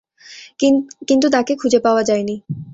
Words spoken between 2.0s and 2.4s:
যায়নি।